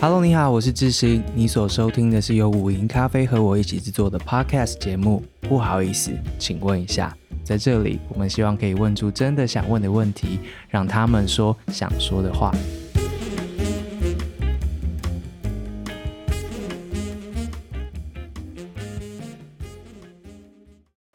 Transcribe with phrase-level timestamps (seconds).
[0.00, 1.24] Hello，你好，我是智行。
[1.34, 5.24] 你所收听的是由五营咖啡和我一起制作的 Podcast 节目。
[5.40, 7.12] 不好意思，请问一下，
[7.42, 10.38] 在这里，我们希望可以问出真的想问的问题，
[10.68, 12.54] 让他们说想说的话。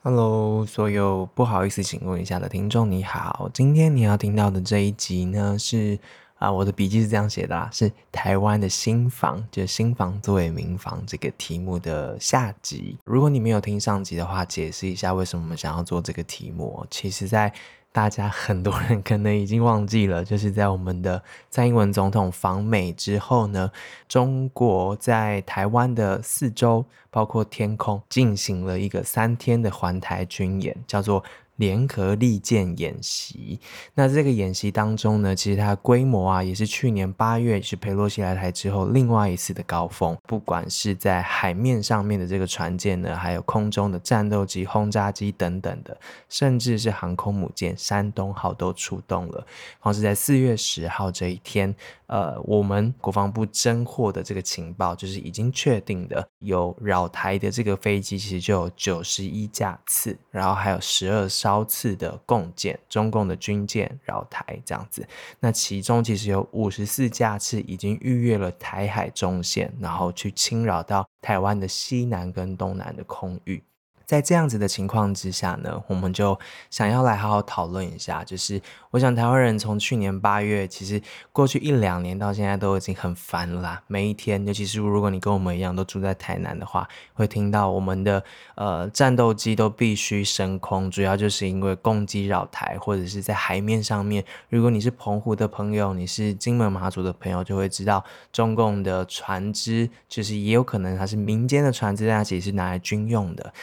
[0.02, 3.50] Hello，所有不好意思，请问一下的听众，你好。
[3.54, 5.98] 今天你要听到的这一集呢，是。
[6.44, 12.98] 啊，我的笔记是这样写的啦，是台湾的新房，就是新房作为民房这个题目的下集。
[13.06, 16.86] 如果你没有听上集的话，解释一下为什么我们想要做这个题目。
[16.92, 17.54] 其实，在
[17.94, 23.72] 大家很多人可能已经忘记了，就是在我们的蔡英文总统访美之后呢，
[24.10, 31.24] 中国在台湾的四周，包括天空，进行了一个三天的环台军演，叫做。
[31.58, 33.60] 联合利剑演习，
[33.94, 40.18] 那这个演习当中呢，其实它规模啊，也是去年八月是佩洛西来台之后另外一次的高峰。
[40.24, 45.96] 不管是在海面上面的这个船舰呢，还有空中的战斗机、轰炸机等等的，
[46.28, 49.46] 甚至是航空母舰山东号都出动了。
[49.80, 51.74] 光是在四月十号这一天，
[52.08, 61.30] 呃，我们国防部侦获的这个情报，就是已经确定的有扰台的这个飞机，其实就有九十一架次，然后还有十二。
[61.44, 65.06] 招次的共舰，中共的军舰绕台这样子，
[65.42, 73.62] 那其中其实有五十四架次已经逾越了台海中线，然后去侵扰到台湾的西南跟东南的空域。
[74.06, 76.38] 在这样子的情况之下呢，我们就
[76.70, 78.24] 想要来好好讨论一下。
[78.24, 81.02] 就是我想台湾人从去年八月，其实
[81.32, 83.82] 过去一两年到现在都已经很烦了啦。
[83.88, 88.24] 每一天，尤其是如果你跟我们一样都住在台南的话，会听到我们的
[88.56, 94.24] 呃战斗机都必须升空，主要就是因为攻击扰台，或者是在海面上面。
[94.50, 103.54] 如果你是澎湖的朋友，你是金门马祖的朋友，就会知道中共的船只，就是也有可能它是民间的船只，但它其实是拿来军用的。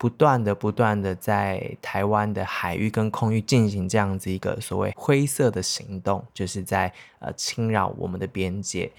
[0.00, 8.90] 不断的、不断的在台湾的海域跟空域进行这样子一个所谓灰色的行动，就是在呃侵扰我们的边界。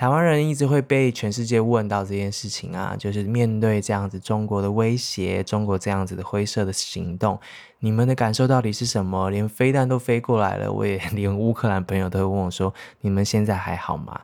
[0.00, 7.38] 台湾人一直会被全世界问到这件事情啊，就是面对这样子中国的威胁，中国这样子的灰色的行动，
[7.80, 9.28] 你们的感受到底是什么？
[9.28, 12.72] 连飞弹都飞过来了，我也 连乌克兰朋友都会问我说
[13.02, 14.18] ：“你们现在还好吗？”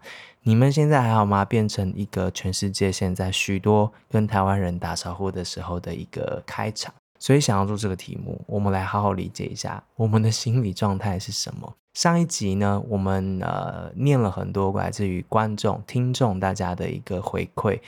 [0.45, 1.45] 你们现在还好吗？
[1.45, 11.75] 变成一个全世界现在许多跟台湾人打招呼的时候的一个开场，所以想要做这个题目，我们来好好理解一下我们的心理状态是什么。
[11.97, 17.81] 上一集呢，我们呃念了很多来自于观众、听众大家的一个回馈，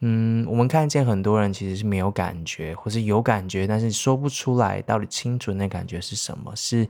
[0.00, 6.86] 嗯，我们看见很多人其实是没有感觉，或是有感觉，但是说不出来到底清楚那感觉是什么，是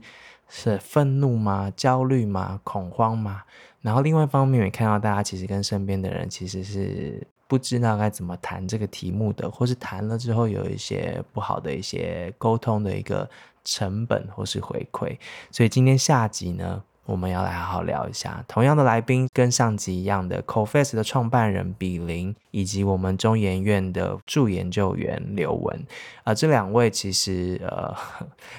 [0.49, 1.71] 是愤怒吗？
[1.73, 2.59] 焦虑吗？
[2.65, 3.43] 恐慌吗？
[3.79, 13.29] 然后另外一方面，也看到大家其实跟身边的人其实是不知道该怎么谈这个题目的，或是谈了之后有一些不好的一些沟通的一个
[13.65, 15.17] 成本或是回馈。
[15.51, 25.83] 所以今天下集呢，我们要来好好聊一下，同样的来宾跟上集一样的 Cofast 的创办人比林，以及我们中研院的助研究员刘文，
[26.25, 27.95] 啊、这两位其实呃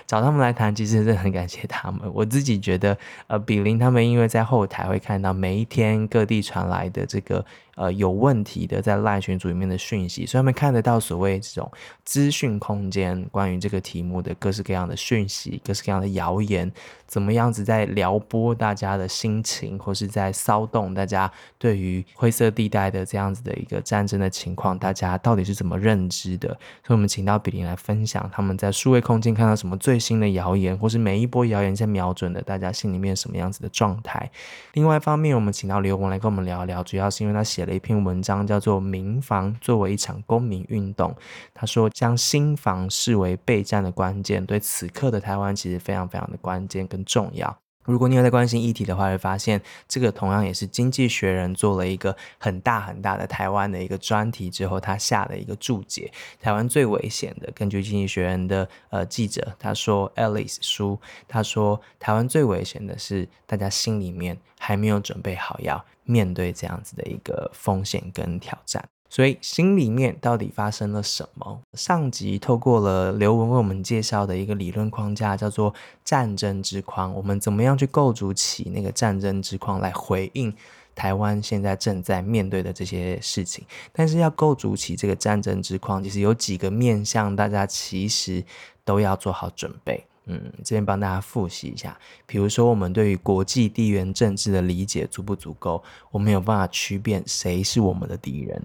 [0.06, 2.00] 找他们来谈，其实是很感谢他们。
[2.14, 2.96] 我自己觉得，
[3.26, 7.44] 呃，比邻他们因为在后台会看到每一天各地传来的这个。
[7.76, 11.70] 呃，有问题的在赖群组里面的讯息，所以他们看得到所谓这种
[12.06, 16.72] 资讯空间关于这个题目的各式各样的讯息、各式各样的谣言，
[17.06, 26.48] 怎么样子在撩拨大家的心情，或是在骚动大家对于灰色地带的这样子的一个战争的情况，大家到底是怎么认知的？
[26.82, 34.30] 所以，我们请到比来分享他们在数位空间看到什么最新的谣言，或是每一波谣言在瞄准的大家心里面什么样子的状态。
[34.72, 37.66] 另外一方面，我们请到刘文来跟我们聊聊，主要是因为他写。
[37.66, 41.10] 了一篇文章叫做《民防作为一场公民运动》，
[41.52, 47.58] 他说将新房视为备战的关键，对此刻的台湾其实非常非常的关键跟重要。
[47.86, 56.12] 如果你有在关心议题的话，会发现这个同样也是《经济学人》做了一个很大很大的台湾的一个专题之后，他下了一个注解。
[56.40, 60.98] 台湾最危险的，根据《经济学人》的呃记者他说，Alice 书
[61.28, 68.84] 他说，台湾最危险的是大家心里面还没有准备好要面对这样子的一个风险跟挑战。
[69.08, 71.60] 所以心里面到底发生了什么？
[71.74, 75.72] 上集透过了刘文为我们介绍的一个理论框架，叫做
[76.04, 77.14] 战争之框。
[77.14, 80.52] 我们怎么样去构筑起那个战争之框，来回应
[80.94, 83.64] 台湾现在正在面对的这些事情？
[83.92, 88.44] 但是要构筑起这个战争之框，其实有几个面向，大家其实
[88.84, 90.04] 都要做好准备。
[90.26, 91.96] 嗯，这边帮大家复习一下，
[92.26, 95.82] 比如说我们对于国际地缘政治的理解足不足够？
[96.10, 98.60] 我们有办法区辨谁是我们的敌人？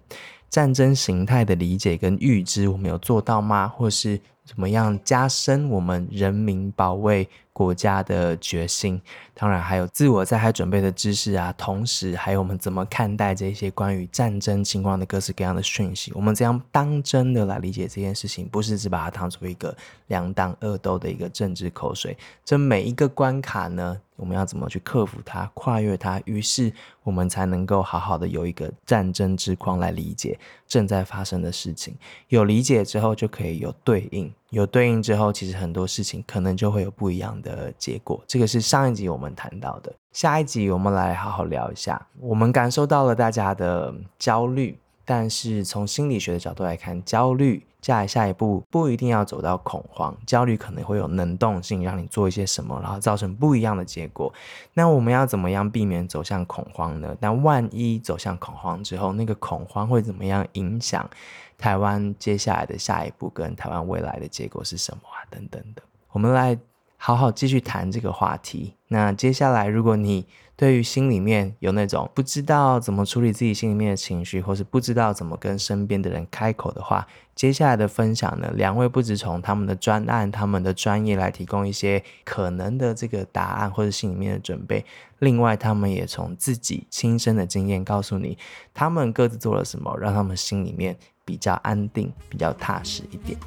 [0.50, 3.68] 战争形态的理解跟预知，我们有做到吗？
[3.68, 7.30] 或是怎么样加深我们人民保卫
[7.62, 9.00] 国家的决心？
[9.36, 16.12] 当然还有自我灾害准备的知识啊，同时还有我们怎么看待这些关于战争情况的各式各样的讯息？
[16.16, 18.48] 我们怎样当真的来理解这件事情？
[18.48, 19.76] 不是只把它当做一个
[20.08, 22.18] 两党恶斗的一个政治口水。
[22.44, 26.22] 这每一个关卡呢，我们要怎么去克服它、跨越它？
[26.26, 26.72] 于是
[27.02, 31.96] 我们才能够好好的有一个战争之框来理解正在发生的事情。
[32.28, 34.32] 有理解之后，就可以有对应。
[34.52, 38.24] 有对应之后，其实很多事情可能就会有不一样的结果。
[38.28, 42.06] 这个是上一集我们谈到的，下一集我们来好好聊一下。
[42.20, 54.32] 我们感受到了大家的焦虑，但是从心理学的角度来看，焦虑下下一步不一定要走到恐慌，焦虑可能会有能动性，让你做一些什么，然后造成不一样的结果。
[54.74, 57.16] 那我们要怎么样避免走向恐慌呢？
[57.20, 61.10] 但万一走向恐慌之后，那个恐慌会怎么样影响？
[61.58, 65.22] 台湾接下来的下一步跟台湾未来的结果是什么啊？
[65.30, 65.82] 等等的，
[66.12, 66.58] 我们来
[66.98, 68.76] 好好继续谈这个话题。
[68.88, 70.26] 那接下来，如果你
[70.62, 84.86] 对于心里面有那种不知道怎么处理自己心里面的情绪，或是不知道怎么跟身边的人开口的话，接下来的分享呢，两位不只从他们的专案、他们的专业来提供一些可能的这个答案或者心里面的准备，
[85.18, 88.38] 另外他们也从自己亲身的经验告诉你，
[88.72, 90.96] 他们各自做了什么，让他们心里面。
[91.24, 93.38] 比较安定，比较踏实一点。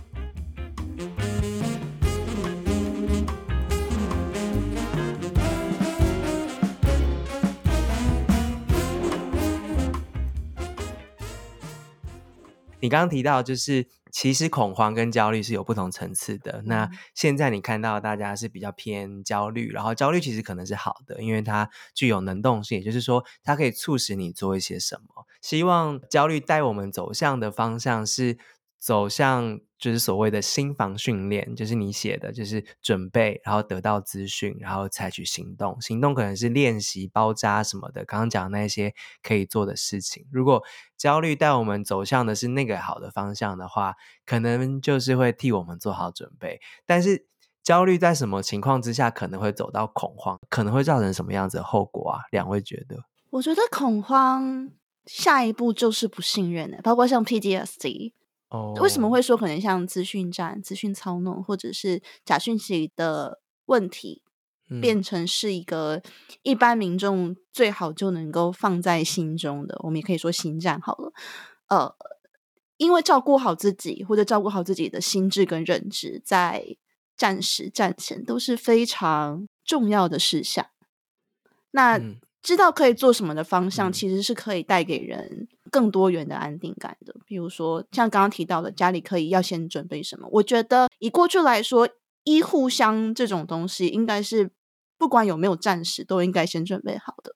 [12.84, 16.60] 你刚刚提到，就是其实恐慌跟焦虑是有不同层次的。
[16.66, 25.26] 那现在你看到大家是比较偏焦虑，然后焦虑其实可能是好的，因为它具有能动性，也就是说，它可以促使你做一些什么。
[25.40, 28.36] 希望焦虑带我们走向的方向是
[28.84, 35.80] 走向，就是所谓的心防训练，就是你写的，就是准备，然后得到资讯，然后采取行动。
[35.80, 38.92] 行动可能是练习包扎什么的，刚刚讲那些
[39.22, 40.26] 可以做的事情。
[40.30, 40.62] 如果
[40.98, 43.94] 焦虑带我们走向的是那个好的方向的话，
[44.26, 46.60] 可能就是会替我们做好准备。
[46.84, 47.26] 但是
[47.62, 52.20] 焦虑在什么情况之下可能会走到恐慌，可能会造成什么样子的后果啊？
[52.30, 52.98] 两位觉得？
[53.30, 54.70] 我觉得恐慌。
[55.06, 58.12] 下一步就是不信任的，包括像 PTSD。
[58.54, 64.22] 哦，为什么会说可能像资讯战、资讯操弄，或者是假讯息的问题，
[64.70, 66.00] 嗯、变成是一个
[66.42, 71.12] 一般民众最好就能够放在心中的，我们也可以说心战好了。
[71.68, 71.94] 呃，
[72.76, 76.76] 因为照顾好自己或者照顾好自己的心智跟认知，在
[77.16, 80.66] 战时战前都是非常重要的事项。
[81.72, 82.00] 那。
[82.44, 87.14] 嗯知道可以做什么的方向，其实是可以带给人更多元的安定感的。
[87.24, 90.28] 比如说，像刚刚提到的，家里可以要先准备什么？
[90.30, 91.88] 我觉得以过去来说，
[92.24, 94.50] 医护箱这种东西，应该是
[94.98, 97.34] 不管有没有战时，都应该先准备好的。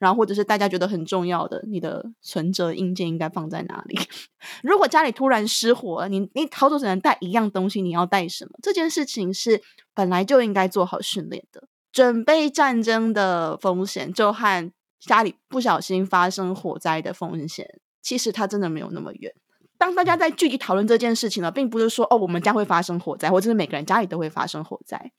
[0.00, 3.96] 然后，或者是大家觉得很重要的，你的存折硬件应该放在哪里？
[4.64, 8.58] 如果家里突然失火了，你你逃走只能带一样东西，你要带什么？
[8.62, 9.62] 这件事情是
[9.94, 11.68] 本来就应该做好训练的。
[11.92, 19.32] 准备战争的风险，就和家里不小心发生火灾的风险，其实它真的没有那么远。
[19.78, 25.10] 当大家在具体讨论这件事情呢，并不是说哦，我们家会发生火灾，或者是每个人家里都会发生火灾，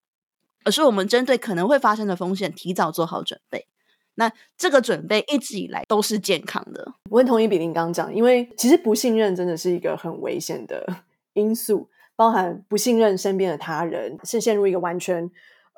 [0.63, 3.67] 而是我们针对可能会发生的风险，提早做好准备。
[4.15, 6.93] 那这个准备一直以来都是健康的。
[7.09, 10.85] 我很同意比林刚讲，因为其实不信任真的是一个很危险的
[11.33, 15.31] 因素，包含不信任身边的他人，是陷入一个完全。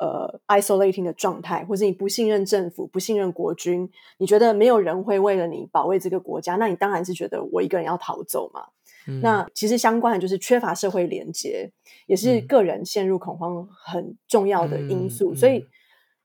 [0.03, 8.65] 呃，isolating 的状态，或是你不信任政府、不信任国军，你觉得没有人会为了你保卫这个国家，那你当然是觉得我一个人要逃走嘛。
[9.07, 11.71] 嗯、那其实相关的就是缺乏社会连接，
[12.05, 15.31] 也是个人陷入恐慌很重要的因素。
[15.33, 15.65] 嗯、所以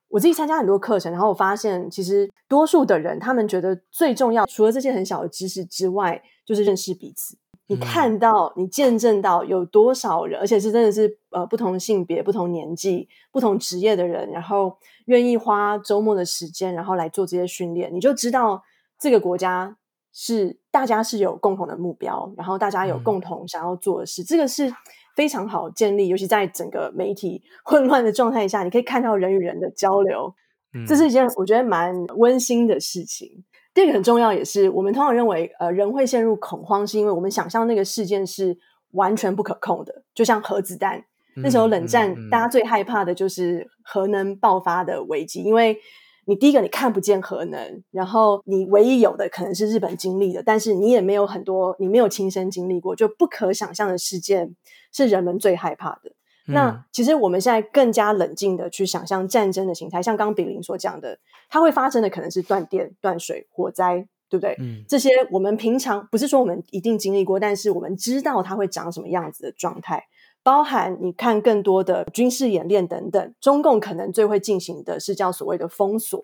[0.09, 7.39] 我自己参加很多课程，然后我发现，其实多数的人他们觉得最重要，除了这些很小的知识之外，就是认识彼此。
[7.69, 18.63] 你看到，你见证到有多少人，而且是真的是呃不同性别、不同年纪、不同职业的人，然后愿意花周末的时间，然后来做这些训练，你就知道
[18.99, 19.77] 这个国家
[20.15, 24.73] 是大家是有共同的目标，然后大家有共同想要做的事，嗯、这个是
[25.15, 30.35] 非常好建立，尤其在整个媒体 混乱的状态下，你可以看到人与人的交流，
[30.73, 33.45] 嗯、这是一件我觉得蛮温馨的事情。
[33.79, 38.59] 这个很重要，也是我们通常认为，呃，人会陷入恐慌，是因为我们想象那个事件是
[38.91, 41.05] 完全不可控的，就像核子弹，
[41.37, 45.79] 那时候冷战，嗯嗯嗯、大家最害怕的就是核能爆发的危机，因为
[46.25, 54.57] 你第一个你看不见核能，然后你唯一有的可能是日本经历的，但是你也没有很多，你没有亲身经历过，就不可想象的事件
[54.93, 56.13] 是人们最害怕的。
[56.49, 64.09] 嗯、那其实我们现在更加冷静的去想象战争的形态，像刚刚炳林所讲的，它会发生的可能是断电、断水、火灾。
[64.31, 64.55] 对不对？
[64.59, 70.05] 嗯，这些我们平常不是说我们一定经历过，但是我们知道它会长什么样子的状态，
[70.43, 73.35] 包含你看更多的军事演练等等。
[73.41, 76.21] 中共可能最会进行的是叫所谓的封锁，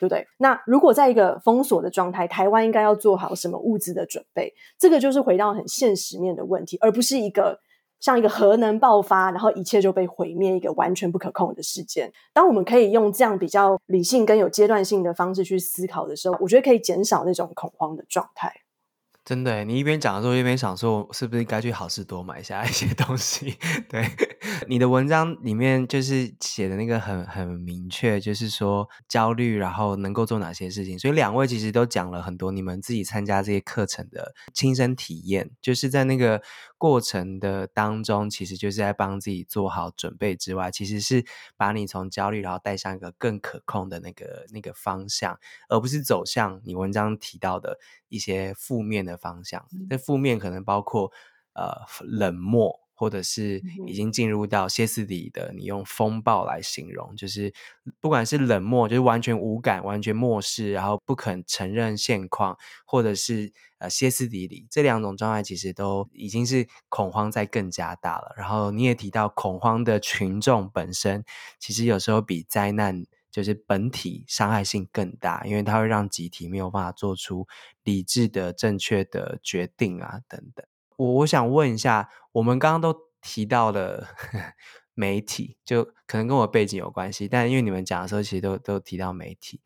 [0.00, 0.26] 对不对？
[0.38, 4.52] 那如果在一个封锁的状态，台湾应该要做好什么物资的准备？
[4.76, 7.60] 这个就是回到很现实面的问题，而不是一个。
[8.00, 12.12] 像一个核能爆发，然后一切就被毁灭，一个完全不可控的事件。
[12.32, 18.52] 当我们可以用这样比较理性跟有阶段性的方式去思考的时候，我觉得可以减少那种恐慌的状态。
[19.24, 23.56] 真的，你一边讲的时候，一边想说，是不是该去好事多买下一些东西？
[23.88, 24.04] 对，
[24.68, 30.98] 你的文章里面就是写的那个很很明确，就是说焦虑，然后能够做哪些事情。
[30.98, 36.42] 所以两位其实都讲了很多你们自己参加这些课程的亲身体验，就是在那个
[36.78, 41.24] 过程的当中，其实就是在帮自己做好准备之外，其实是
[41.56, 47.78] 把你从焦虑，然后带向一个更可控的那个那个方向，而不是走向你文章提到的
[48.08, 49.66] 一些负面的方向。
[49.88, 51.10] 那负面可能包括
[51.54, 52.83] 呃冷漠。
[52.94, 57.52] 或者是已经进入到歇斯底里的，你用风暴来形容，就是
[58.00, 68.32] 不管是冷漠，就是完全无感、完全漠视，然后不肯承认现况，或者是呃歇斯底里，这两种状态其实都已经是恐慌在更加大了。
[68.36, 71.24] 然后你也提到，恐慌的群众本身
[71.58, 77.46] 其实有时候比灾难就是本体伤害性更大，因为它会让集体没有办法做出
[77.82, 80.64] 理智的、正确的决定啊，等等。
[80.96, 84.06] 我我想问一下，我们刚刚都提到了
[84.94, 89.60] 媒体，就可能跟我背景有关系，但因为你们讲的时候，其实都都提到媒体。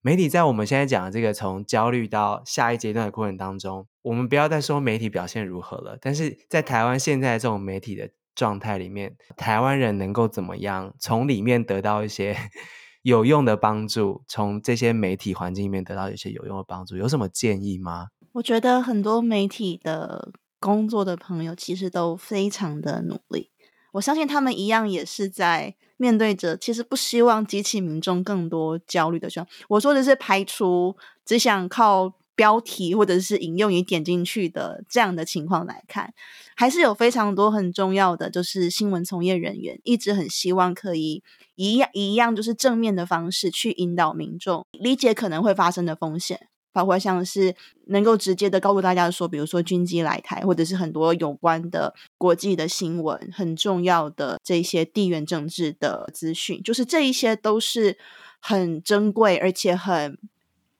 [0.00, 12.36] 媒体在我们现在讲的这个从焦虑到下一阶段的过程当中，我们不要再说媒体表现如何了，但是在台湾现在这种媒体的状态里面，台湾人能够怎么样从里面得到一些
[13.00, 14.24] 有用的帮助？
[14.28, 18.08] 从这些媒体环境里面得到一些有用的帮助，有什么建议吗？
[18.32, 20.32] 我觉得很多媒体的。
[20.64, 23.50] 工作的朋友其实都非常的努力，
[23.92, 29.46] 我相信他们一样也是在面对着其实不希望激起民众更多焦虑的时候。
[29.68, 36.14] 我说的是排除只想靠标题或者是引用你点进去的这样的情况来看，
[36.56, 41.22] 还是有非常多很重要的，就是新闻从业人员一直很希望可以
[41.56, 46.48] 一样一样，就是正面的方式去引导民众理解可能会发生的风险。
[46.74, 47.54] 包括像是
[47.86, 57.96] 能够直接的告诉大家说，比如说军机来台，或者是很多有关的国际的新闻，很重要的这些地缘政治的资讯，就是这一些都是
[58.40, 60.18] 很珍贵而且很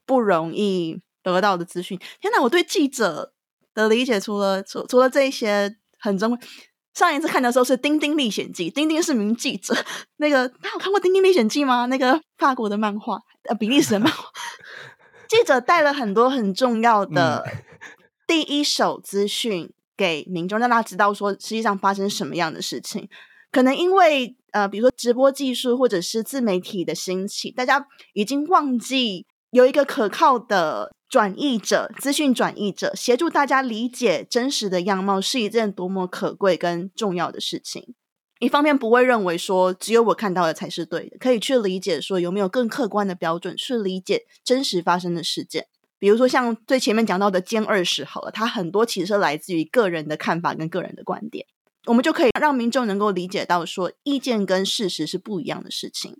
[0.04, 1.96] 不容易得到的资讯。
[2.20, 3.32] 天哪，我对记者
[3.72, 6.38] 的理解除了除除了这一些很珍贵，
[6.92, 9.74] 上一次看的时候是《丁丁历险记》，丁丁是名记者。
[10.18, 11.86] 那个他有看过《丁丁历险记》吗？
[11.86, 14.30] 那个法国的漫画，呃，比利时的漫画。
[15.28, 17.45] 记者带了很多很重要的
[18.26, 23.09] 第一手资讯给民众，让大家知道说实际上发生什么样的事情。
[23.50, 37.95] 可能因为呃，比如说直播技术或者是自媒体的兴起，大家已经忘记有一个可靠的转译者、资讯转译者，协助大家理解真实的样貌，是一件多么可贵跟重要的事情。
[38.44, 45.66] 一方面不会认为说只有我看到的才是对的，可以去理解说有没有更客观的标准去理解真实发生的事件。
[45.98, 51.46] 比如说像最前面讲到的歼二十好了，它很多其实来自于个人的看法跟个人的观点，
[51.86, 56.18] 我们就可以让民众能够理解到说意见跟事实是不一样的事情。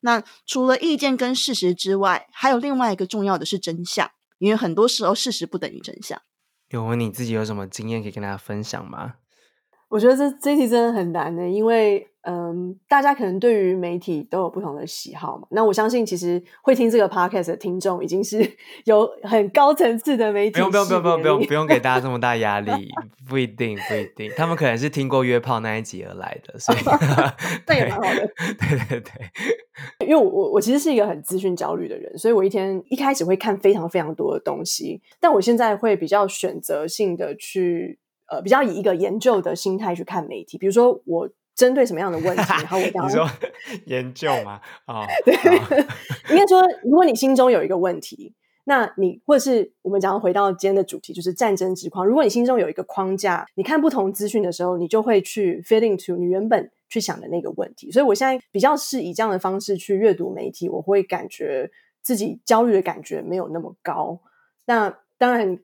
[0.00, 6.20] 那除了意见跟事实之外，还有另外一个重要的是真相，因为很多时候事实不等于真相。
[6.70, 9.14] 有问你自己有什么经验可以跟大家分享吗？
[9.88, 15.46] 我觉得这这题真的很难的，因为嗯，大家可能对于媒体都有不同的喜好嘛。
[15.52, 18.44] 那我相信，其实会听这个 podcast 的听众已经是
[18.84, 20.54] 有很高层次的媒体。
[20.54, 22.72] 不用不用不用不用不用不用给大家这么大压力，
[23.28, 26.78] 不一定不一定，他们可能是听过约炮那一集而来的，所以
[27.68, 28.28] 那也蛮好的。
[28.58, 38.00] 对对对，因为我我其实是一个很资讯焦虑的人，所以我一天一开始会看非常非常多的东西，但我现在会比较选择性的去。
[38.28, 43.24] 呃，比较以一个研究的心态去看媒体，比如说我针对什么样的问题，然后我当你说
[43.86, 44.60] 研究吗？
[44.84, 45.32] 啊、哦， 对，
[46.30, 52.04] 应该说，如果你心中有一个问题，那你或者是我们讲回到今天的主题，就是战争之框。
[52.04, 57.92] 如果你心中有一个框架，你看不同资讯的时候，你就会去 fit into 你原本去想的那个问题。
[57.92, 61.70] 所以我现在比较是以这样的方式去阅读媒体，我会感觉
[62.02, 64.20] 自己焦虑的感觉没有那么高。
[64.66, 65.58] 那当然。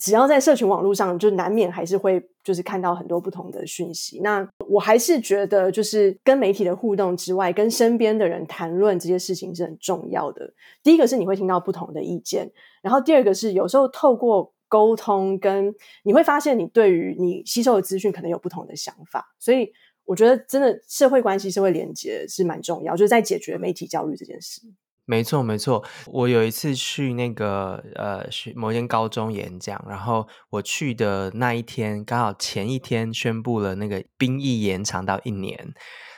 [0.00, 4.20] 只要在社群网络上，就难免还是会就是看到很多不同的讯息。
[4.20, 10.52] 那我还是觉得，就是跟媒体的互动之外，跟身边的人谈论这些事情是很重要的。
[10.82, 12.50] 第一个是你会听到不同的意见，
[12.82, 15.72] 然后第二个是有时候透过沟通，跟
[16.02, 19.24] 你会发现你对于你吸收的资讯可能有不同的想法。
[19.38, 19.72] 所以
[20.04, 24.60] 我觉得，真的社会关系、社会连接是蛮重要，就是在解决媒体焦虑这件事。
[25.06, 25.84] 没错，没错。
[26.06, 35.74] 我有一次去那个呃，某间高中演讲，然后我去的那一天，刚好前一天宣布了那个兵役延长到一年，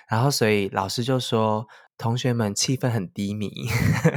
[0.08, 1.66] 然后所以老师就说，
[1.98, 3.50] 同学们气氛很低迷，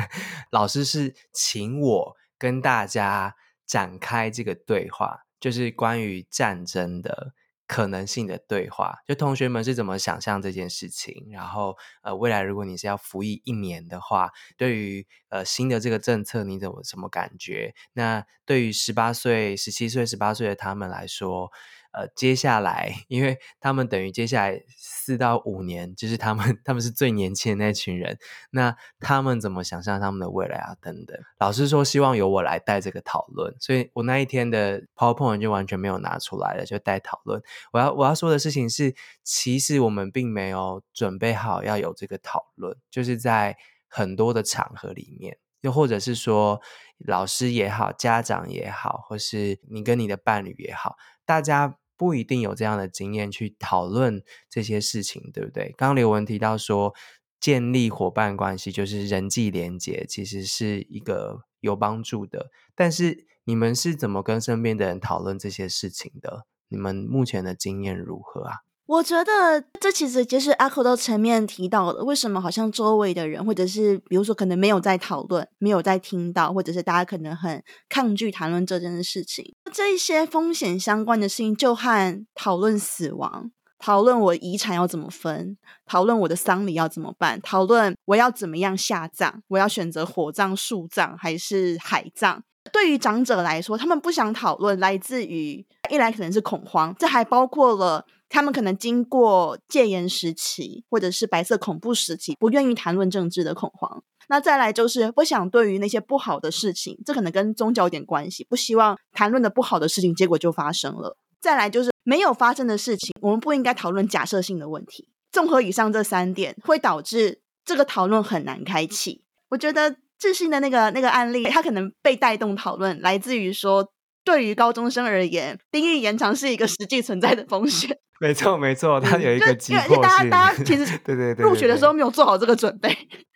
[0.52, 3.36] 老师是请我跟大家
[3.66, 7.34] 展开这个对话，就是关于战争的。
[7.70, 11.28] 可能性的对话，就同学们是怎么想象这件事情？
[11.32, 17.76] 然后，呃，未来如果你是要服役一年的话，对于呃新的这个政策，你怎么什么感觉？
[17.94, 21.52] 那对于十八岁、十七岁、十八岁的他们来说，
[21.92, 28.20] 呃，接下来，因为他们等于接下来四到五年，就是他们他们是最年轻的那群人，
[28.52, 30.76] 那他们怎么想象他们的未来啊？
[30.82, 37.42] 等等，老师说希望由我来带这个讨论，所以我那一天的 PowerPoint 就完全没有拿出来了，就带讨论。
[37.74, 46.62] 我要我要说的事情是，其实我们并没有准备好要有这个讨论，就是在很多的场合里面，又或者是说
[47.00, 50.96] 老师也好，家长也好，或是你跟你的伴侣也好。
[51.26, 55.76] 大家不一定有这样的经验去讨论这些事情，对不对？
[55.78, 56.96] 刚刘文提到说，
[57.42, 62.50] 建立伙伴关系就是人际连接，其实是一个有帮助的。
[62.74, 66.46] 但是你们是怎么跟身边的人讨论这些事情的？
[66.70, 68.56] 你们目前的经验如何啊？
[68.90, 79.46] 我觉得这其实就是阿口都前面提到的，为什么好像周围的人，或者是比如说可能没有在讨论，没有在听到，或者是大家可能很抗拒谈论这件事情。
[79.72, 92.42] 这一些风险相关的事情，就和讨论死亡、讨论我遗产要怎么分、讨论我的丧礼要怎么办、讨论我要怎么样下葬，我要选择火葬、树葬还是海葬。
[92.74, 98.04] 对于长者来说，他们不想讨论，来自于一来可能是恐慌，这还包括了。
[98.30, 104.04] 他们可能经过戒严时期，或者是白色恐怖时期，不愿意谈论政治的恐慌。
[104.30, 111.18] 那再来就是不想对于那些不好的事情，这可能跟宗教有点关系，不希望谈论的不好的事情，结果就发生了。
[111.42, 115.10] 再来就是没有发生的事情，我们不应该讨论假设性的问题。
[115.32, 119.24] 综合以上这三点，会导致这个讨论很难开启。
[119.50, 123.92] 我觉得智信的那个那个案例，它可能被带动讨论，来自于说，
[124.30, 127.98] 对于高中生而言，兵役延长是一个实际存在的风险。
[128.22, 130.02] 没错，没错，他有一个急迫性。
[130.02, 132.90] 大家，大家其实 对对对，入学的时候没有做好这个准备。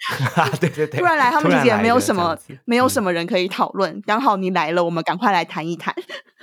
[0.61, 3.99] 对对对，突然来，他们其实也没有什么，没有什么人可以讨论。
[4.05, 5.95] 刚好你来了，我们赶快来谈一谈。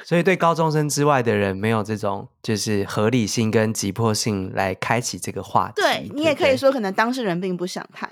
[0.05, 5.83] 所以，对高中生之外的人，没有这种就是合理性跟急迫性来开启这个话题。
[5.83, 8.11] 对，你也可以说，可能当事人并不想谈，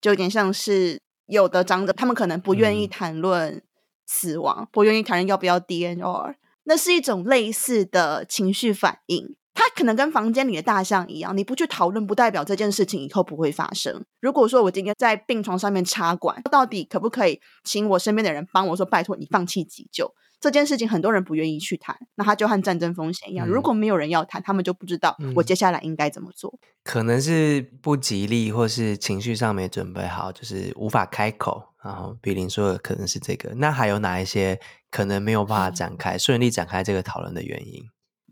[0.00, 3.60] 就有点像是有的长者，他们可能不愿意谈论
[4.06, 6.34] 死亡，不愿意谈论要不要 DNR。
[6.64, 14.04] 那是一种类似的情绪反应，它可能跟房间里的大象一样，你不去讨论，不代表这件事情以后不会发生。
[14.20, 21.96] 如果说我今天在病床上面插管，到底可不可以请我身边的人帮我说，拜托你放弃急救这件事情，很多人不愿意去谈。
[22.14, 26.48] 那它就和战争风险一样，如果没有人要谈，他们就不知道我接下来应该怎么做。
[26.62, 31.71] 嗯，可能是不吉利，或是情绪上没准备好，就是无法开口。
[31.84, 37.82] 然后比林说的可能是这个，那还有哪一些可能没有办法展开、嗯、顺利展开这个讨论的原因？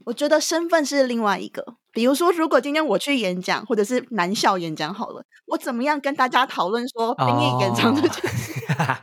[0.06, 1.74] 我觉得身份是另外一个。
[1.92, 8.52] 比如说，如果今天我去演讲，或者是男校演讲好了，我怎么样跟大家讨论说兵役延长这件事？
[8.78, 8.96] 哦、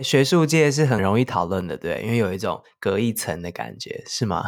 [0.00, 4.42] 学术界是很容易讨论的，对，因为有一种隔一层的感觉，是吗？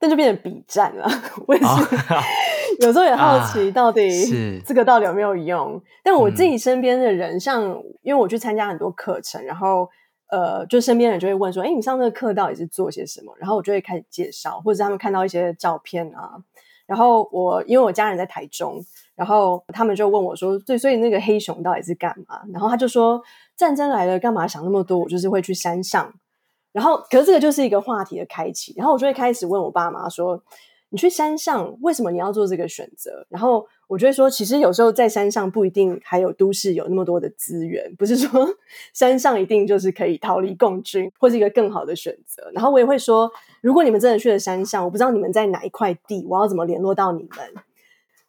[0.00, 1.08] 那就变成比战了。
[1.46, 1.88] 为什么？
[2.80, 5.76] 有时候也好奇，到底是这个到底有没有用？
[5.76, 7.62] 啊、但我自己身边的人，嗯、像
[8.02, 9.86] 因为我去参加很多课程，然后
[10.30, 16.36] 呃，就身边人就会问说：“哎，你上这个课到底是做些什么？”然后我就会开始介绍，或者他们看到一些照片啊。
[16.86, 18.80] 然后我因为我家人在台中，
[19.14, 23.20] 然后他们就问我说：“对，所以那个黑熊到底是干嘛？”然后他就说
[23.54, 24.98] ：“战争来了，干嘛想那么多？
[24.98, 26.14] 我就是会去山上。”
[26.72, 28.74] 然后，可是这个就是一个话题的开启。
[28.76, 30.42] 然后我就会开始问我爸妈说。
[30.92, 33.24] 你去山上，为什么你要做这个选择？
[33.28, 38.48] 然后我就会说，其实有时候在山上不一定还有都市有那么多的资源，不是说
[38.92, 42.50] 山上一定就是可以逃离共军或是一个更好的选择。
[42.52, 43.30] 然后我也会说，
[43.60, 47.62] 如果你们真的去了山上，我不知道你们在哪一块地，我要怎么联络到你们？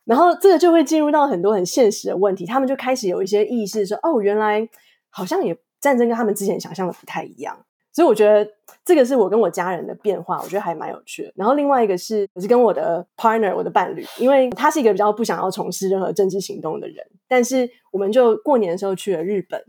[0.06, 4.69] 然后这个就会进入到很多很现实的问题，他们就开始有一些意识说，哦，原来
[5.10, 7.65] 好像也战争跟他们之前想象的不太一样。
[7.93, 8.49] 所以我觉得
[8.86, 11.34] 这个是我跟我家人的变化，我觉得还蛮有趣的。
[11.36, 19.62] 然后另外一个是，我是跟我的 partner，我的伴侣，因为他是一个比较不想要从事任何政治行动的人，但是我们就过年的时候去了日本，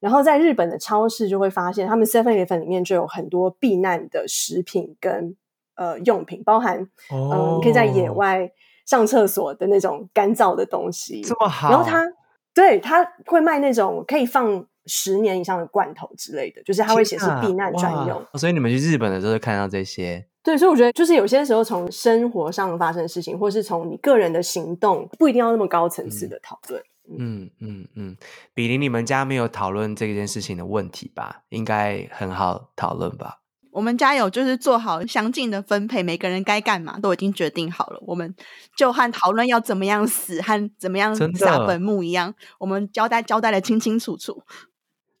[0.00, 5.36] 然后在日本的超市就会发现，他们 Seven Eleven 里面就有很多避难的食品跟
[5.74, 6.80] 呃用品，包含
[7.12, 7.62] 嗯、呃 oh.
[7.62, 8.50] 可以在野外
[8.86, 11.68] 上厕所的那种干燥的东西，这么好。
[11.68, 12.10] 然后他
[12.54, 14.66] 对他会卖那种可以放。
[14.86, 18.24] 十年以上的罐头之类的，就是它会显示避难专用。
[18.34, 20.26] 所以你们去日本的时候就看到这些。
[20.42, 26.80] 对，所以我觉得就是有些时候从生活上发生的事情，或是从你个人的行动，不一定要那么高层次的讨论。
[27.18, 28.16] 嗯嗯嗯，
[28.54, 31.42] 比邻，你们家没有讨论这件事情的问题吧？
[31.48, 33.40] 应该很好讨论吧？
[33.72, 38.00] 我们家有，就是做好详尽的分配，每个人该干嘛都已经决定好了。
[38.06, 38.34] 我们
[38.76, 44.42] 就和讨论要怎么样死和怎么样撒坟墓一样，我们交代交代的清清楚楚。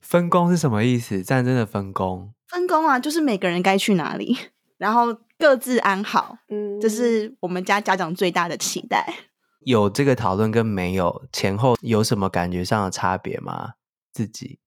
[0.00, 1.22] 分工是什么意思？
[1.22, 2.32] 战争的分工？
[2.48, 4.36] 分工啊，就是每个人该去哪里，
[4.78, 6.38] 然后各自安好。
[6.48, 9.14] 嗯，这是我们家家长最大的期待。
[9.60, 13.72] 有这个讨论跟没有前后有什么感觉上的差别吗？
[14.12, 14.60] 自己，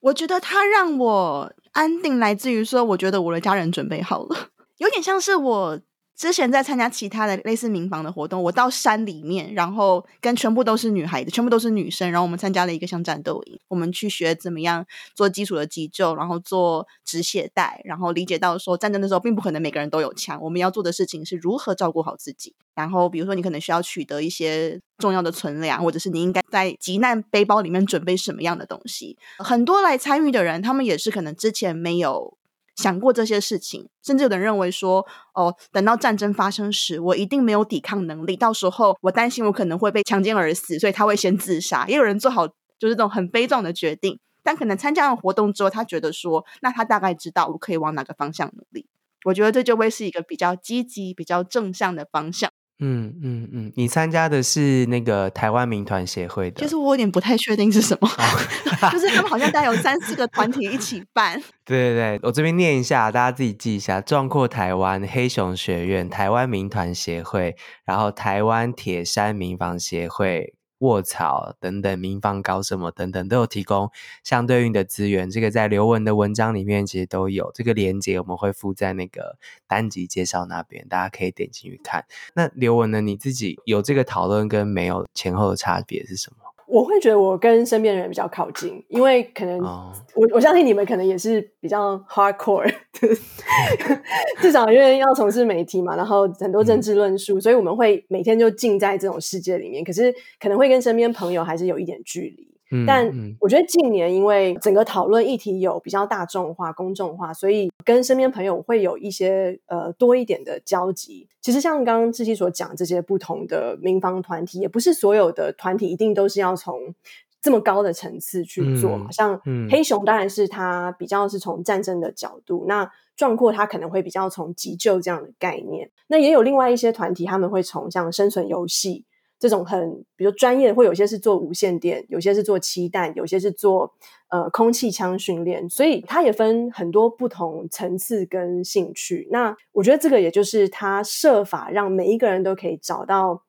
[0.00, 5.80] 我觉得他让我安定，来自于说，我觉得我的家人准备好了， 有点像是我。
[6.16, 22.54] 之前在参加其他的类似民防的活动，我到山里面，然后跟全部都是女孩子，全部都是女生，然后我们参加了一个像战斗营，我们去学怎么样做基础的急救，然后做止血带，然后理解到说战争的时候并不可能每个人都有枪，我们要做的事情是如何照顾好自己。
[22.74, 29.16] 然后比如说你可能需要取得一些重要的存粮，或者是你应该在急难背包里面准备什么样的东西。
[29.38, 32.36] 很多来参与的人，他们也是可能之前没有。
[32.76, 41.86] 想过这些事情，甚至有人认为说，哦，等到战争发生时，我一定没有抵抗能力，到时候我担心我可能会被强奸而死，所以他会先自杀。
[41.86, 48.86] 也有人做好就是这种很悲壮的决定，但可能参加了活动之后，他觉得说，那他大概知道我可以往哪个方向努力。
[49.24, 52.50] 我觉得这就会是一个比较积极、比较正向的方向。
[52.80, 58.08] 嗯嗯嗯，你参加的是那个台湾民团协会的，就是我有点不太确定是什么，
[58.90, 61.40] 就是他们好像大概有三四个团体一起办。
[61.64, 70.54] 对对对，我这边念一下，大家自己记一下：壮阔台湾黑熊学院、台湾民团协会，然后台湾铁山民防协会。
[70.84, 73.90] 卧槽等等，民防搞什么等等，都有提供
[74.22, 75.30] 相对应的资源。
[75.30, 82.04] 这个在刘文的文章里面其实都有这个连接，我们会附在那个单集介绍那边，大家可以点进去看。
[82.34, 86.53] 那刘文呢，你自己有这个讨论跟没有前后的差别是什么？
[86.66, 92.72] 我会觉得我跟身边的人比较靠近，因为可能我我相信你们可能也是比较 hardcore，
[94.40, 99.84] 至少因为要从事媒体嘛，然后很多政治论述，嗯，所以我们会每天就浸在这种世界里面。
[99.84, 102.53] 可是可能会跟身边朋友还是有一点距离。
[102.86, 103.10] 但
[103.40, 111.28] 我觉得近年因为整个讨论议题有比较大众化、公众化，所以跟身边朋友会有一些呃多一点的交集。
[111.40, 116.94] 其实像刚刚志熙所讲这些不同的民防团体，也不是所有的团体一定都是要从
[117.42, 119.10] 这么高的层次去做嘛。
[119.10, 125.90] 像黑熊当然是它比较是从战争的角度，那壮阔它可能会比较从急救这样的概念。
[126.08, 129.04] 那也有另外一些团体，他们会从像生存游戏。
[129.38, 133.92] 这种很，比如专业，会有些是做无线电，有些是做气弹，有些是做
[134.30, 139.28] 呃空气枪训练，所以它也分很多不同层次跟兴趣。
[139.30, 143.42] 那我觉得这个也就是他设法让每一个人都可以找到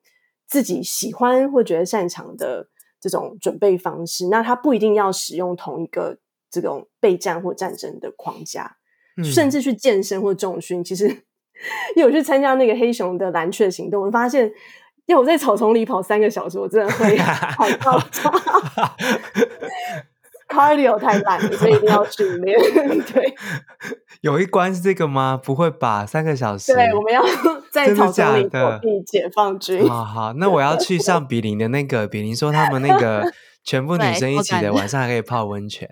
[0.46, 2.68] 自己喜欢或觉得擅长的
[3.00, 4.28] 这种准备方式。
[4.28, 6.18] 那他不一定要使用同一个
[6.50, 8.76] 这种备战或战争的框架，
[9.16, 10.84] 嗯、甚至去健身或重训。
[10.84, 11.08] 其实，
[11.96, 14.52] 因为我去参加那个黑熊的蓝雀行动，我发现。
[15.06, 17.16] 要我在草丛里跑三个小时，我真的会
[17.56, 17.98] 跑到
[20.48, 22.56] cardio 太烂了，所以一定要训练。
[23.12, 23.34] 对，
[24.20, 25.38] 有一关是这个吗？
[25.42, 26.72] 不会吧，三个小时？
[26.72, 27.22] 对，我们要
[27.70, 29.88] 在草丛里躲避解放军。
[29.88, 33.32] 好好，那我要去上比邻的那个，比邻说他们那个
[33.64, 35.88] 全部女生一起的，晚上还可以泡温泉。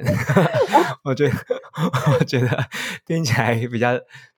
[1.03, 1.35] 我觉得，
[2.19, 2.65] 我觉得
[3.05, 3.95] 听起来比较，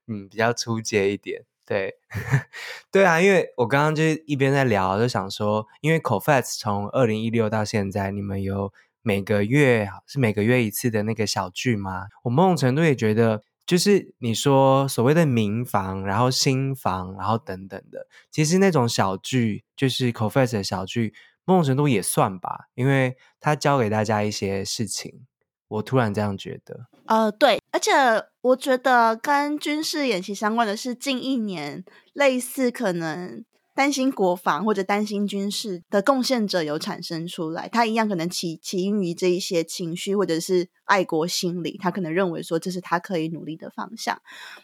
[0.08, 1.42] 嗯，比较出街一点。
[1.66, 1.92] 对，
[2.92, 12.06] 对啊，因为我刚刚就一边在聊，就想说，因为 COVAX 从二零一六到现在，你们有每个月是每个月一次的那个小聚吗？
[12.22, 21.12] 我某种程度也觉得，就是你说所谓的民房，然后新房，然后等等的，其实那种小聚，就是 COFEX 的小聚，
[21.44, 25.26] 某种程度也算吧，因为他教给大家一些事情。
[25.66, 26.86] 我突然这样觉得。
[27.06, 27.92] 呃，对，而且
[28.40, 33.44] 我觉得跟军事演习相关的是，近一年类似可能。
[33.76, 44.18] 担心国防或者担心军事的贡献者有产生出来，他一样可能起起因于这一些情绪或者是爱国心理，他可能认为说这是他可以努力的方向。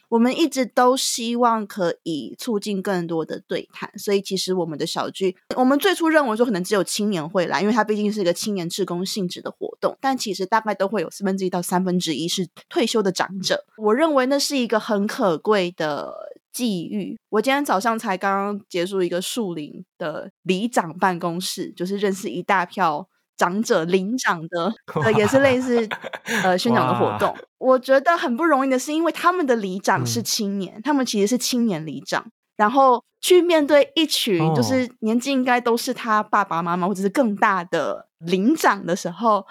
[0.08, 13.66] 我们一直都希望可以促进更多的对谈，所以其实我们的小聚，我们最初认为说可能只有青年会来，因为它毕竟是一个青年志工性质的活动，但其实大概都会有四分之一到三分之一是退休的长者。
[13.76, 16.31] 我认为那是一个很可贵的。
[16.52, 25.88] 际遇，我今天早上才刚刚结束一个树林的里长办公室，就是认识一大票长者领长的， 呃，也是类似
[26.42, 27.34] 呃宣讲的活动。
[27.58, 32.24] 我觉得很不容易的是，因为他们的里长是青年，嗯、他们其实是青年里长，
[32.56, 39.46] 然后去面对一群就是年纪应该都是他爸爸妈妈或者是更大的领长的时候，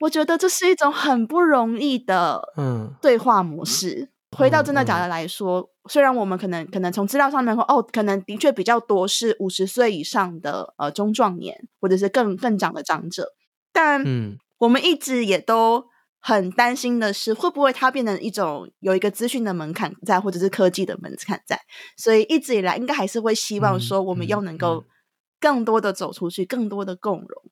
[0.00, 4.02] 我觉得这是一种很不容易的嗯对话模式。
[4.02, 13.28] 嗯回到真的假的来说，嗯嗯、虽然我们可能可能从资料上面说，哦，可能的确比较多是五十岁以上的呃中壮年，或者是更更长的长者，
[13.72, 15.84] 但嗯，我们一直也都
[16.18, 21.60] 很担心的是，会不会它变成一种有一个资讯的门槛在，或者是科技的门槛在，
[21.96, 24.84] 所以一直以来应该还是会希望说，我们要能够
[25.40, 27.42] 更多的走出去，更多的共融，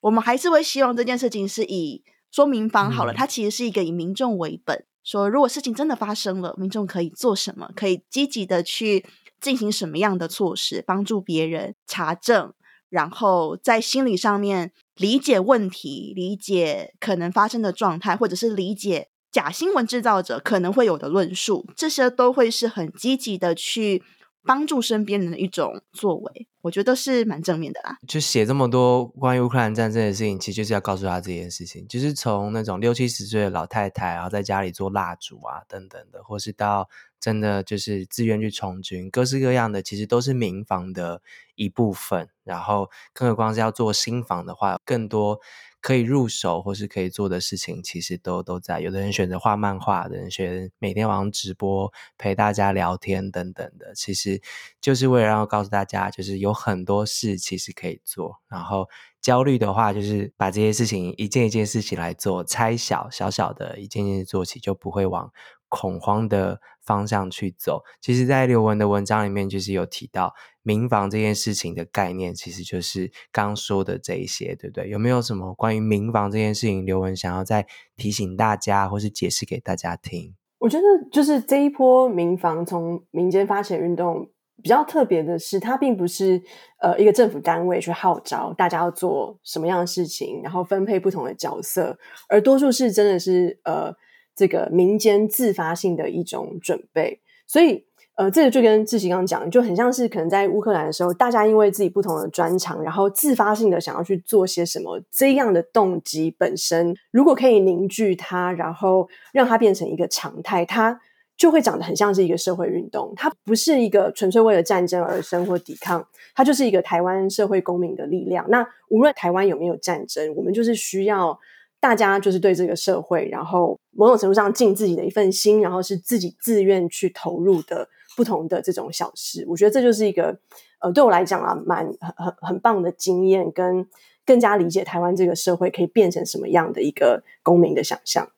[0.00, 4.84] 我们还是会希望这件事情是以说明方好了，嗯、它其实是一个以民众为本。
[5.04, 7.70] 说，如果事情真的发生了，民众可以做什么？
[7.74, 9.04] 可以积极的去
[9.40, 12.52] 进行什么样的措施，帮助别人查证，
[12.88, 24.02] 然后在心理上面理解问题，理解可能发生的状态，或者是理解假新闻制造者可能会有的论述，这些都会是很积极的去。
[24.48, 27.98] 帮助身边人的一种作为，我觉得是蛮正面的啦。
[28.08, 36.88] 就写这么多关于乌克兰战争的事情，其实就是要告诉他这件事情，就是从那种六七十岁的老太太，然后在家里做蜡烛啊等等的，或是到
[37.20, 41.20] 真的就是自愿去从军，各式各样的，其实都是民防的
[41.54, 42.30] 一部分。
[42.44, 45.38] 然后，更何况是要做新防的话，更多。
[45.80, 48.80] 可以入手或是可以做的事情，其实都都在。
[48.80, 54.40] 有的人选择画漫画，的人选每天晚上直播陪大家聊天等等的，其实
[54.80, 58.40] 就是为了让告诉大家，就是有很多事其实可以做。
[58.48, 58.88] 然后
[59.20, 65.32] 焦虑的话，就是把这些事情一件一件事情来做，拆小小小的一件件做起，就不会往
[65.68, 67.82] 恐慌的方向去走。
[68.00, 74.88] 其实，在刘文的文章里面，就是有提到民防这件事情的概念，其实就是刚说的这一些，对不对？
[74.88, 80.34] 有没有什么关于民防这件事情，刘文想要再提醒大家，或是解释给大家听？
[80.58, 84.30] 我觉得，就是这一波民防从民间发起的运动，
[84.62, 86.42] 比较特别的是，它并不是
[86.80, 93.94] 呃一个政府单位去号召大家要做什么样的事情，然后分配不同的角色，而多数是真的是呃。
[94.38, 111.00] 这个民间自发性的一种准备，所以呃，这个就跟志奇刚刚讲，就很像是可能在乌克兰的时候，大家因为自己不同的专长，然后自发性的想要去做些什么，这样的动机本身，如果可以凝聚它，然后让它变成一个常态，它
[111.36, 113.12] 就会长得很像是一个社会运动。
[113.16, 118.46] 它不是一个纯粹为了战争而生或抵抗，它就是一个台湾社会公民的力量。
[118.48, 121.36] 那无论台湾有没有战争，我们就是需要。
[121.80, 130.38] 大家就是对这个社会，然后某种程度上尽自己的一份心，然后是自己自愿去投入的不同的这种小事，我觉得这就是一个
[130.80, 133.86] 呃，对我来讲啊，蛮很很很棒的经验，跟
[134.26, 138.28] 更加理解台湾这个社会可以变成什么样的一个公民的想象。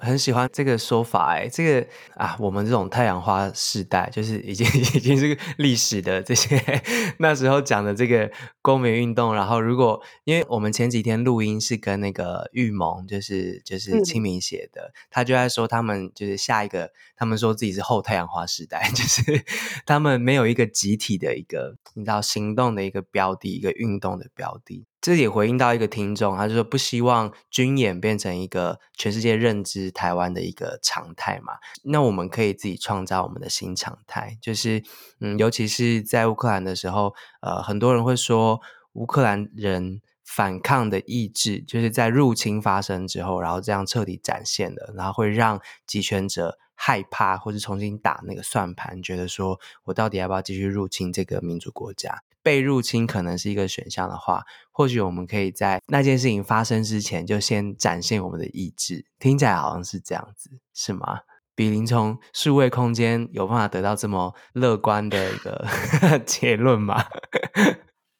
[0.00, 6.58] 很喜欢这个说法，哎，这个啊，我们这种太阳花世代，就是已经 已经是历史的这些
[7.20, 8.30] 那时候讲的这个
[8.62, 9.34] 公民运动。
[9.34, 19.44] 然后，如果因为我们前几天录音是跟那个玉萌，就是就是清明写的，嗯、他就在说他们就是下一个，他们说自己是后太阳花时代， 就是
[19.84, 24.86] 他们没有一个集体的一个你知道行动的一个标的，一个运动的标的。
[25.02, 31.54] 这也回应到一个听众，他就说不希望军演变成一个全世界认知台湾的一个常态嘛。
[31.82, 34.84] 那我们可以自己创造我们的新常态，就是
[35.18, 38.60] 嗯，尤其是在乌克兰的时候，呃，很多人会说
[38.92, 52.22] 乌克兰人反抗的意志，就是在入侵发生之后，然后这样彻底展现的，然后会让集权者害怕，或是重新打那个算盘，觉得说我到底要不要继续入侵这个民主国家？
[52.42, 59.06] 被入侵可能是一个选项的话，或许我们可以在那件事情发生之前就先展现我们的意志。
[59.20, 61.20] 听起来好像是这样子，是吗？
[61.54, 65.68] 比邻从数位空间有办法得到这么乐观的一个
[66.26, 67.04] 结论吗？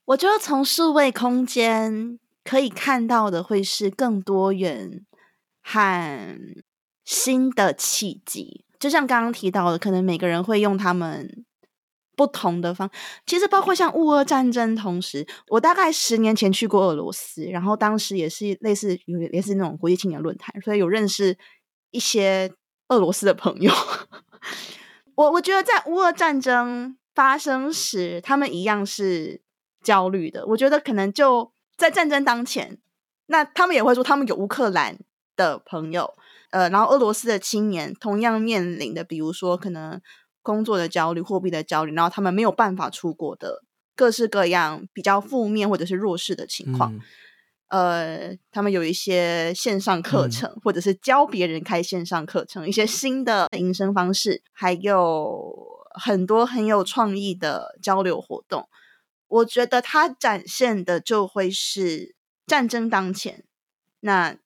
[0.05, 5.07] 我觉得从数位空间可以看到的会是更多元
[5.63, 6.39] 和
[7.05, 11.45] 新的契机，就像刚刚提到的，可能每个人会用他们
[12.17, 12.91] 不同的方。
[13.27, 21.39] 其实包括像乌俄战争，同时我大概十年前去过俄罗斯，然后当时也是类似有类似那种国际青年论坛，所以有认识
[21.93, 22.53] 一些
[22.89, 23.73] 俄罗斯的朋友。
[25.15, 29.41] 我我觉得在乌俄战争发生时，他们一样是。
[29.83, 32.79] 焦虑的，我觉得可能就在战争当前，
[33.27, 34.99] 那他们也会说他们有乌克兰
[35.37, 36.15] 的朋友，
[36.51, 40.01] 呃，然后俄罗斯的青年同样面临的，比如说可能
[40.43, 43.63] 工作的焦虑、货币的焦虑，然后他们没有办法出国的
[43.97, 46.95] 各式各样比较负面或者是弱势的情况，
[47.69, 55.55] 嗯、呃，他们有一些线上课程，嗯、或者是教别人开线上课程，一些新的营生方式，还有
[55.95, 58.69] 很多很有创意的交流活动。
[59.33, 62.15] 我觉得它展现的就会是
[62.47, 63.45] 战争当前，
[64.01, 64.37] 那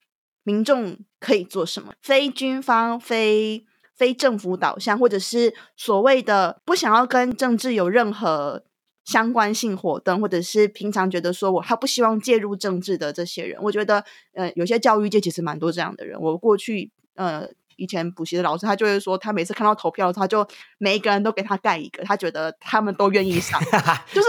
[0.43, 1.95] 民众可以做什么？
[2.01, 8.65] 非军方、非非政府导向，或者是所谓的不想要跟政治有任何
[9.05, 16.21] 相关性活动，或者是平常觉得说我还不希望介入政治的这些人，我觉得，呃，有些教育界其实蛮多这样的人。
[16.21, 17.49] 我过去，呃。
[17.77, 20.47] 以前补习的老师，他就会说，他每次看到投票的时候，他就
[20.79, 23.61] 每一个人都给他盖一个，他觉得他们都愿意上。
[24.13, 24.29] 就是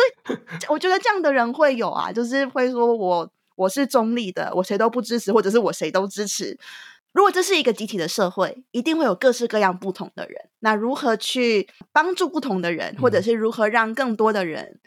[0.69, 6.57] 我觉得这样的人会有啊，就是会说我我是中立的，我谁都不支持，或者是我谁都支持。
[7.13, 10.49] 如果这是一个集体的社会，一定会有各式各样不同的人。
[10.59, 14.79] 那如何去帮助不同的人，或者是如何让更多的人？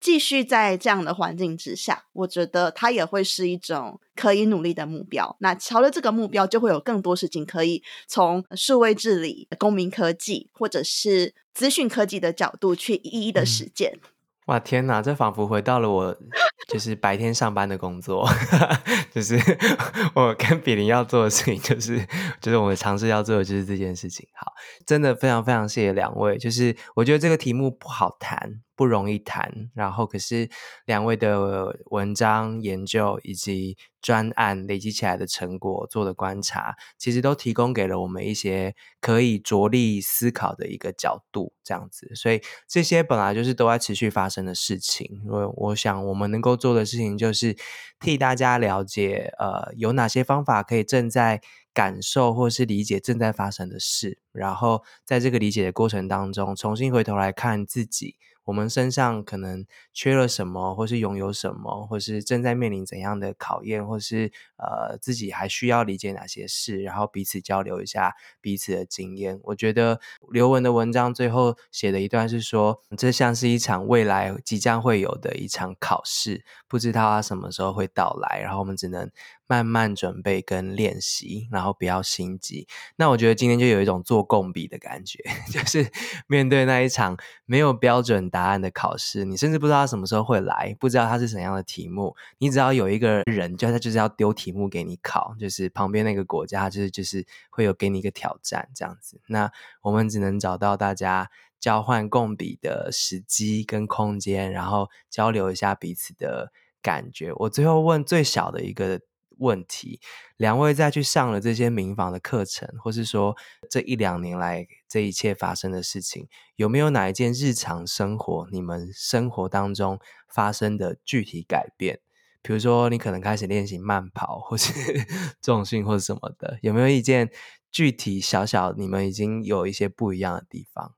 [0.00, 5.36] 继续在这样的环境之下，我觉得它也会是一种可以努力的目标。
[5.40, 13.92] 那朝着这个目标，就会有更多事情可以从数位治理、公民科技或者是资讯科技的角度去一一的实践。
[14.02, 14.08] 嗯
[14.48, 16.16] 哇天哪，这仿佛回到了我
[16.72, 18.26] 就是白天上班的工作，
[19.12, 19.38] 就是
[20.16, 21.98] 我跟比林要做的事情，就是
[22.40, 24.26] 就是我们尝试要做的就是这件事情。
[24.32, 24.50] 好，
[24.86, 30.48] 真的非常非常谢谢两位，就是我觉得这个题目不好谈，不容易谈，然后可是
[30.86, 33.76] 两位的文章研究以及。
[34.00, 42.14] 专案累积起来的成果做的观察，其实都提供给了我们一些可以着力思考的一个角度，这样子。
[42.14, 45.20] 所以这些本来就是都在持续发生的事情。
[45.24, 47.56] 因为我想我们能够做的事情，就是
[47.98, 51.42] 替大家了解，呃，有哪些方法可以正在
[51.74, 58.14] 感受或是理解正在发生的事，然后在这个理解的过程当中，重新回头来看自己。
[58.48, 69.38] 我们身上可能缺了什么，或是拥有什么，或是正在面临怎样的考验，或是呃自己还需要理解哪些事，然后彼此交流一下彼此的经验。
[69.42, 79.10] 我觉得刘文的文章最后写的一段是说，这像是一场未来即将会有的一场考试，不知道它什么时候会到来，然后我们只能。
[79.48, 82.68] 慢慢准备跟练习，然后不要心急。
[82.96, 85.18] 那我觉得今天就有一种做共笔的感觉，
[85.50, 85.90] 就是
[86.26, 92.14] 面对那一场没有标准答案的考试，你甚至不知道他什么时候会来，不知道他是怎样的题目。
[92.36, 99.18] 你只要有一个人，就他就是要丢题目给你考，就是旁边那个国家，就是就是会有给你一个挑战这样子。
[99.28, 107.32] 那我们只能找到大家交换共笔的时机跟空间，然后交流一下彼此的感觉。
[107.34, 109.00] 我最后问最小的一个。
[109.38, 110.00] 问题，
[110.36, 113.36] 两位再去上了这些民房的课程，或是说
[113.70, 119.98] 这一两年来这一切发生的事情，有没有哪一件日常生活你们生活当中
[120.28, 122.00] 发生的具体改变？
[122.40, 124.72] 比如说，你可能开始练习慢跑，或是
[125.42, 127.30] 重训，或者什么的，有没有一件
[127.70, 130.94] 具体小小你们已经有一些不一样的地方，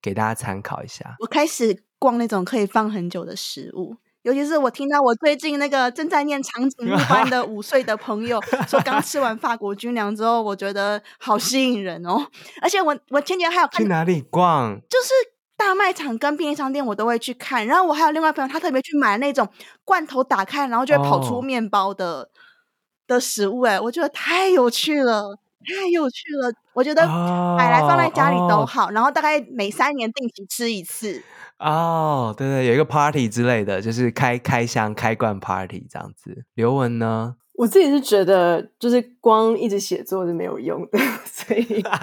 [0.00, 1.16] 给大家参考一下？
[1.18, 3.96] 我开始逛那种可以放很久的食物。
[4.26, 12.26] 尤其是我听到我最近那个正在念长颈鹿班的 五岁的朋友说，刚吃完法国军粮之后，我觉得好吸引人哦。
[12.60, 15.12] 而且我我前几天还有看去哪里逛，就是
[15.56, 17.64] 大卖场跟便利商店我都会去看。
[17.64, 19.48] 然后我还有另外一朋友，他特别去买那种
[19.84, 22.28] 罐头打开然后就会跑出面包的、哦、
[23.06, 26.52] 的食物，哎，我觉得太有趣了，太有趣了。
[26.74, 27.06] 我觉得
[27.56, 31.22] 买来放在家里都好，哦、然后大概每三年定期吃一次。
[31.58, 36.44] 哦，对对，有一个 party 之类的，就是开开箱、开罐 party 这样子。
[36.54, 37.36] 刘文呢？
[37.54, 41.96] 我自己是觉得，就是光一直写作是没有用的， 所以 哦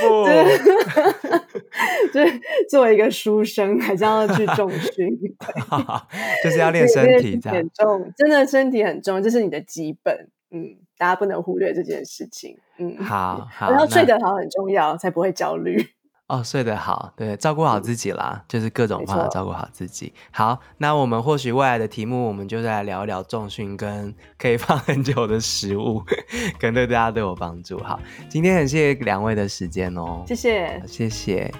[0.00, 0.24] 不，
[2.10, 5.10] 就是 作为一个书生，还是要去重训，
[6.42, 10.30] 就是要练身体，这样很重，真的身体很重，这是你的基本。
[10.52, 12.56] 嗯，大家不能忽略这件事情。
[12.78, 15.86] 嗯，好，好，然后睡得好很重要，才不会焦虑。
[16.30, 20.12] 哦，睡得好，对，照顾好自己啦，嗯、就是各种方法照顾好自己。
[20.30, 26.00] 好，那我们或许未来的题目，我们就再来聊一聊重训跟可以放很久的食物，
[26.60, 27.82] 可能对大家都有帮助。
[27.82, 31.52] 好，今天很谢谢两位的时间哦，谢谢，谢谢。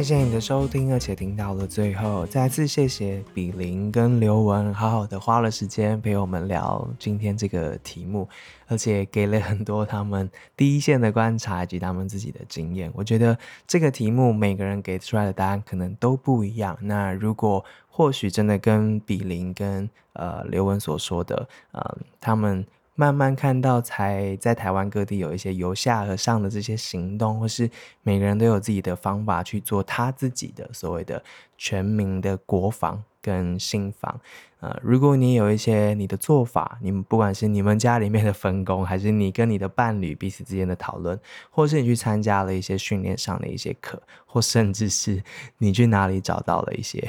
[0.00, 8.26] 谢谢你的收听，而且听到了最后，再次谢谢比林跟刘文，好好的花了时间陪我们聊今天这个题目，
[8.66, 12.90] 而且给了很多他们第一线的观察以及他们自己的经验。
[12.94, 13.36] 我觉得
[13.66, 16.78] 这个题目每个人给出来的答案可能都不一样。
[16.80, 22.64] 那如果或许真的跟比林跟呃刘文所说的，呃，他们。
[23.00, 27.70] 慢慢看到，才在台湾各地有一些由下而上的这些行动，或是
[28.02, 31.24] 每个人都有自己的方法去做他自己的所谓的
[31.56, 34.20] 全民的国防跟心防。
[34.60, 45.22] 呃，如果你有一些你的做法，你们不管是你们家里面的分工，还是你跟你的伴侣彼此之间的讨论，或是你去参加了一些训练上的一些课，或甚至是
[45.56, 47.08] 你去哪里找到了一些。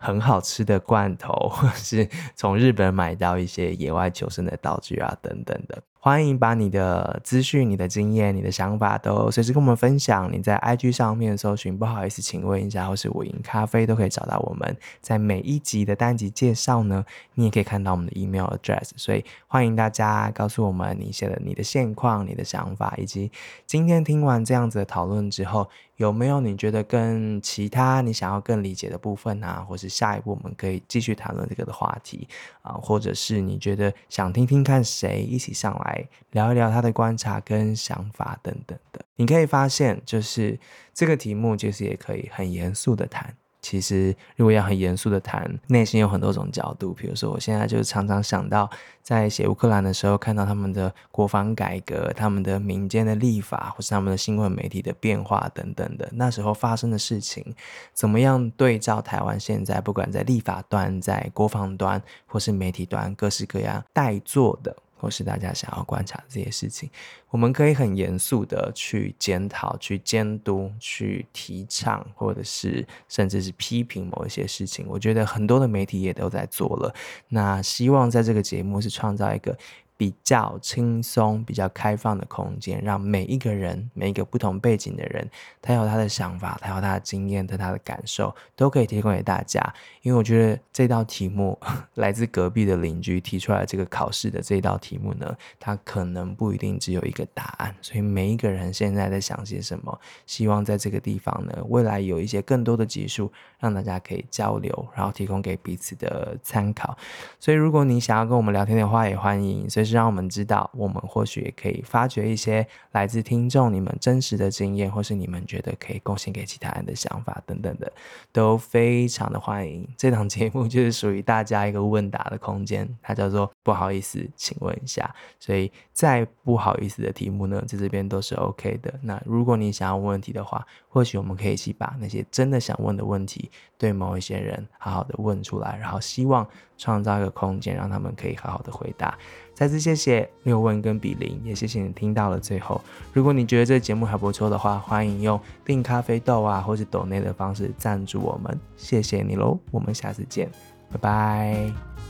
[0.00, 5.82] 很好吃的罐头， 或是从日本买到一些野外求生的道具啊，等等的。
[6.02, 10.32] 欢迎把你的资讯、你的经验、你的想法都随时跟我们分享。
[10.32, 14.74] 你在 IG 上面搜寻，不好意思，请问一下，或是我赢咖啡都可以找到我们。
[15.02, 18.92] 在每一集的单集介绍呢，你也可以看到我们的 email address。
[18.96, 23.30] 所以欢迎大家告诉我们你写的你的现况、你的想法，以及
[23.66, 32.26] 今天听完这样子的讨论之后，有没有你觉得跟其他你想要更理解的部分啊，或是下一步我们可以继续谈论这个的话题
[32.62, 36.08] 啊，或者是你觉得想听听看谁一起上来。
[36.30, 40.56] 聊一聊他的观察跟想法等等的，你可以发现，就是
[40.94, 43.34] 这个题目其实也可以很严肃的谈。
[43.62, 46.92] 其实如果要很严肃的谈，内心有很多种角度。
[46.92, 48.68] 比如说，我现在就常常想到，
[49.02, 57.44] 在写乌克兰的时候，看到他们的国防改革、他们的民间的立法，或是他们的新闻媒体的变化等等的，那时候发生的事情，
[57.92, 64.74] 怎么样对照台湾现在，不管在立法端、在国防端，或是媒体端，各式各样待做的。
[65.00, 66.90] 或是大家想要观察这些事情，
[67.30, 74.86] 我们可以很严肃的去检讨、去监督、去提倡，或者是甚至是批评某一些事情。
[74.88, 76.94] 我觉得很多的媒体也都在做了。
[77.28, 79.56] 那希望在这个节目是创造一个。
[80.00, 85.28] 比较轻松、比较开放的空间，让每一个人、每一个不同背景的人，
[85.60, 89.60] 他有他的想法，他有他的经验，他他的感受，都可以提供给大家。
[90.00, 91.58] 因为我觉得这道题目
[91.96, 97.76] 来自隔壁的邻居提出来这个考试的这道题目呢，他可能不一定只有一个答案。
[97.82, 106.96] 所以每一个人现在在想些什么，希望在这个地方呢，未来有一些更多的技术，让大家可以交流，然后提供给彼此的参考。
[107.38, 109.89] 所以如果你想要跟我们聊天的话，也欢迎随时。
[109.94, 117.92] 让我们知道，我们或许也可以发掘一些来自听众你们真实的经验，或是你们觉得可以贡献给其他人的想法等等的，
[118.32, 119.86] 都非常的欢迎。
[119.96, 125.14] 这档节目就是属于大家一个问答的空间，它叫做“不好意思，请问一下”。
[125.38, 128.92] 所以再不好意思的题目呢，在这边都是 OK 的。
[129.02, 139.16] 那如果你想要问问题的话，或许我们可以一起把那些真的想问的问题，对某一些人好好的问出来，然后希望创造一个空间，让他们可以好好的回答。
[139.60, 142.80] 再次谢谢六问跟比邻，也谢谢你听到了最后。
[143.12, 149.58] 如果你觉得这个节目还不错的话，欢迎用订咖啡豆啊，或是抖内的方式赞助我们，谢谢你喽。
[149.70, 150.48] 我们下次见，
[150.90, 152.09] 拜拜。